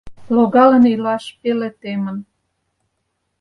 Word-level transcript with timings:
Логалын 0.35 0.85
илаш 0.93 1.23
пеле 1.41 1.69
темын: 1.81 2.17